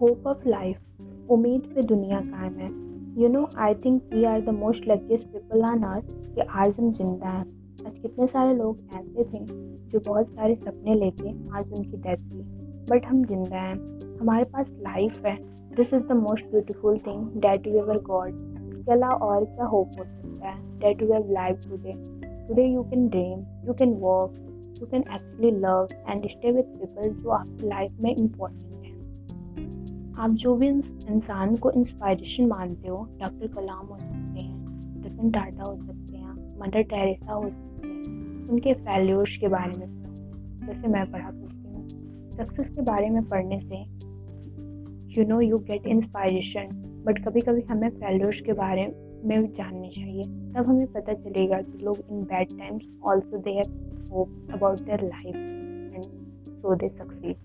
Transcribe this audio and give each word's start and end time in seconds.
Hope 0.00 0.26
of 0.26 0.48
life 0.48 1.30
उम्मीद 1.30 1.62
पे 1.74 1.82
दुनिया 1.82 2.20
कायम 2.22 2.54
है। 2.54 2.68
You 3.22 3.28
know 3.28 3.46
I 3.58 3.74
think 3.74 4.02
we 4.14 4.24
are 4.24 4.40
the 4.40 4.54
most 4.54 4.88
luckiest 4.88 5.26
people 5.26 5.62
on 5.64 5.82
earth 5.84 6.10
कि 6.34 6.40
आज 6.40 6.74
हम 6.80 6.92
ज़िंदा 6.92 7.28
हैं। 7.28 7.44
आज 7.86 7.98
कितने 8.02 8.26
सारे 8.26 8.54
लोग 8.54 8.80
ऐसे 8.96 9.24
थे 9.24 9.44
जो 9.90 10.00
बहुत 10.06 10.28
सारे 10.28 10.54
सपने 10.54 10.94
लेके 10.94 11.30
आज 11.56 11.72
उनकी 11.78 11.96
डेथ 11.96 12.32
हुई। 12.32 12.42
बट 12.90 13.06
हम 13.06 13.24
ज़िंदा 13.24 13.56
हैं। 13.56 13.74
हमारे 14.20 14.44
पास 14.44 14.66
लाइफ 14.80 15.26
है। 15.26 15.36
This 15.76 15.94
is 15.94 16.02
the 16.02 16.12
most 16.18 16.50
beautiful 16.50 16.98
thing 17.06 17.40
that 17.40 17.66
you 17.66 17.78
ever 17.78 18.02
got 18.02 18.28
इसके 18.68 18.92
अलावा 18.92 19.26
और 19.26 19.44
क्या 19.44 19.64
होप 19.66 19.98
हो 19.98 20.04
सकता 20.04 20.48
है? 20.48 20.78
That 20.78 21.02
you 21.02 21.12
have 21.12 21.32
life 21.32 21.68
today 21.68 21.94
today 22.48 22.66
you 22.66 22.82
can 22.82 23.08
dream 23.08 23.44
you 23.66 23.74
can 23.74 23.98
work 24.00 24.78
you 24.80 24.86
can 24.86 25.00
actually 25.00 25.50
love 25.50 25.88
and 26.08 26.28
stay 26.30 26.52
with 26.52 26.64
people 26.78 27.10
जो 27.12 27.30
आपकी 27.30 27.68
life 27.68 28.00
में 28.00 28.14
इम्पोर्टेंट 28.14 28.75
आप 30.18 30.30
जो 30.30 30.54
भी 30.54 30.68
इंसान 30.68 31.56
को 31.56 31.70
इंस्पायरेशन 31.70 32.46
मानते 32.46 32.88
हो 32.88 33.08
डॉक्टर 33.20 33.46
कलाम 33.46 33.86
हो 33.86 33.98
सकते 33.98 34.40
हैं 34.44 34.56
रतन 35.04 35.30
टाटा 35.30 35.62
हो 35.62 35.76
सकते 35.76 36.16
हैं 36.16 36.58
मदर 36.58 36.82
टेरेसा 36.82 37.32
हो 37.32 37.48
सकते 37.48 37.88
हैं, 37.88 38.48
उनके 38.48 38.74
फेल्यूर्स 38.74 39.36
के 39.36 39.48
बारे 39.48 39.78
में 39.78 39.86
जैसे 40.66 40.88
मैं 40.88 41.10
पढ़ा 41.10 41.30
करती 41.30 41.68
हूँ 41.68 41.88
सक्सेस 42.30 42.68
के 42.68 42.82
बारे 42.82 43.10
में 43.10 43.22
पढ़ने 43.24 43.60
से 43.60 43.82
you 45.20 45.26
know 45.28 45.40
you 45.40 45.58
get 45.58 45.86
inspiration 45.86 46.68
but 47.06 47.24
कभी 47.24 47.40
कभी 47.40 47.60
हमें 47.60 47.88
फेल्यूर्स 47.90 48.40
के 48.40 48.52
बारे 48.52 48.86
में 49.24 49.52
जाननी 49.52 49.88
चाहिए। 49.88 50.22
तब 50.22 50.64
हमें 50.66 50.86
पता 50.86 51.12
चलेगा 51.12 51.60
कि 51.60 51.78
लोग 51.84 51.98
in 52.10 52.22
bad 52.22 52.48
times 52.48 52.82
also 53.04 53.38
they 53.38 53.50
have 53.50 54.08
hope 54.12 54.48
about 54.52 54.80
their 54.80 55.02
life 55.02 55.36
and 55.94 56.04
so 56.48 56.74
they 56.74 56.88
succeed 56.88 57.36